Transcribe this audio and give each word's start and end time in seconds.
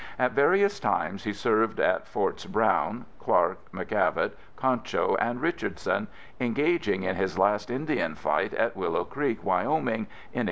At 0.17 0.31
various 0.31 0.79
times 0.79 1.25
he 1.25 1.31
served 1.31 1.79
at 1.79 2.07
Forts 2.07 2.47
Brown, 2.47 3.05
Clark, 3.19 3.71
McKavett, 3.71 4.31
Concho 4.55 5.15
and 5.17 5.39
Richardson, 5.39 6.07
engaging 6.39 7.03
in 7.03 7.15
his 7.15 7.37
last 7.37 7.69
Indian 7.69 8.15
fight 8.15 8.55
at 8.55 8.75
Willow 8.75 9.03
Creek, 9.03 9.43
Wyoming 9.43 10.07
in 10.07 10.33
1876. 10.33 10.37